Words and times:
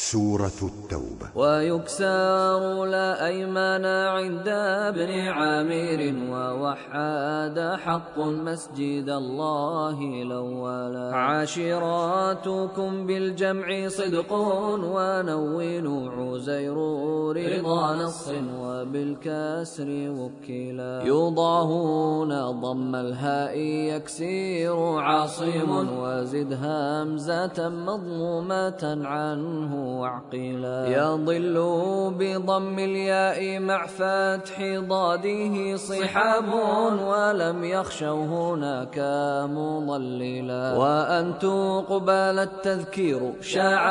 سورة 0.00 0.60
التوبة. 0.62 1.26
ويكسر 1.34 2.84
لا 2.84 3.26
أيمان 3.26 3.84
عند 3.84 4.48
ابن 4.48 5.10
عامر 5.28 6.00
ووحاد 6.32 7.58
حق 7.84 8.18
مسجد 8.18 9.08
الله 9.08 9.98
الأول. 10.22 10.96
عاشراتكم 11.14 13.06
بالجمع 13.06 13.88
صدق 13.88 14.32
ونون 14.32 15.28
عزير 16.08 16.76
رضا 17.36 17.96
نص 17.96 18.28
وبالكسر 18.60 19.88
وكلا 20.18 21.02
يضاهون 21.04 22.32
ضم 22.60 22.94
الهاء 22.94 23.58
يكسير 23.92 24.76
عاصم 24.98 25.70
وزد 26.00 26.58
همزة 26.62 27.68
مضمومة 27.68 28.82
عنه 29.04 29.89
وعقلا 29.98 30.78
يضل 30.88 31.56
بضم 32.18 32.78
الياء 32.78 33.60
مع 33.60 33.86
فتح 33.86 34.54
ضاده 34.88 35.76
صحاب 35.76 36.48
ولم 37.10 37.64
يخشوا 37.64 38.24
هناك 38.24 38.98
مضللا. 39.50 40.76
وأن 40.78 41.38
تقبل 41.38 42.38
التذكير 42.38 43.32
شاع 43.40 43.84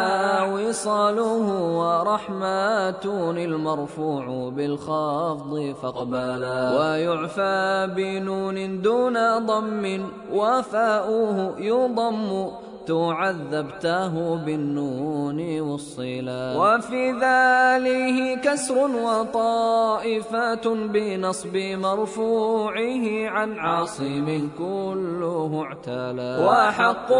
وصاله 0.53 1.47
ورحمة 1.79 3.05
المرفوع 3.37 4.49
بالخفض 4.49 5.75
فاقبلا 5.81 6.79
ويعفى 6.79 7.89
بنون 7.95 8.81
دون 8.81 9.17
ضم 9.45 10.05
وفاؤه 10.33 11.59
يضم 11.59 12.49
تعذبته 12.89 14.13
بالنون 14.45 15.39
والصلا 15.61 16.43
وفي 16.57 17.11
ذاله 17.11 18.17
كسر 18.41 18.77
وطائفة 19.07 20.65
بنصب 20.65 21.55
مرفوعه 21.57 23.05
عن 23.29 23.59
عاصم 23.59 24.49
كله 24.57 25.51
اعتلى. 25.65 26.31
وحق 26.47 27.11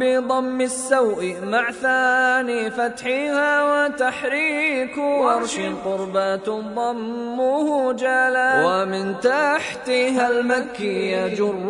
بضم 0.00 0.60
السوء 0.60 1.36
مع 1.44 1.70
ثاني 1.70 2.70
فتحها 2.70 3.52
وتحريك 3.68 4.96
ورش 4.98 5.56
قربة 5.84 6.46
ضمه 6.76 7.92
جلا. 7.92 8.50
ومن 8.66 9.20
تحتها 9.20 10.30
المكي 10.30 11.12
يجر 11.12 11.66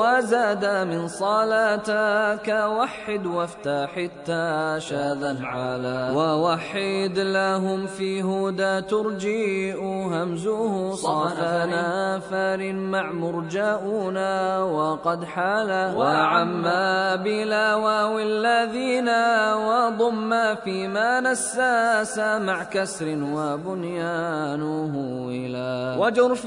وزاد 0.00 0.64
من 0.90 1.08
صلاتك 1.08 2.48
ووحد 2.78 3.26
وافتح 3.26 3.96
التاء 3.96 4.78
شاذا 4.78 5.38
على 5.42 6.12
ووحد 6.14 7.18
لهم 7.18 7.86
في 7.86 8.22
هدى 8.22 8.82
ترجيء 8.82 9.82
همزه 9.82 10.94
صاف 10.94 11.40
نافر 11.42 12.72
مع 12.72 13.12
مرجاؤنا 13.12 14.62
وقد 14.62 15.24
حال 15.24 15.96
وعما 15.96 17.16
بلا 17.16 17.74
واو 17.74 18.18
الذين 18.18 19.08
وضم 19.54 20.54
فيما 20.54 21.20
نساس 21.20 22.18
مع 22.18 22.62
كسر 22.62 23.06
وبنيانه 23.34 24.94
إلى. 25.30 25.96
وجرف 25.98 26.46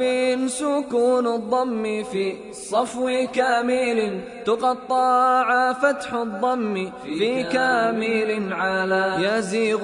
سكون 0.51 1.27
الضم 1.27 2.03
في 2.03 2.35
الصفو 2.49 3.27
كامل 3.33 4.21
تقطع 4.45 5.73
فتح 5.73 6.13
الضم 6.13 6.91
في 7.03 7.43
كامل 7.43 8.53
على 8.53 9.17
يزيغ 9.19 9.83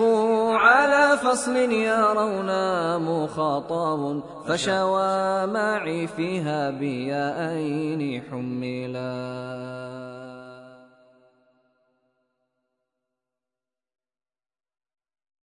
على 0.56 1.18
فصل 1.18 1.56
يرون 1.56 2.52
مخاطب 3.02 4.22
فشوى 4.48 5.48
معي 5.48 6.08
فيها 6.08 6.70
بيائين 6.70 8.22
حملا. 8.32 10.17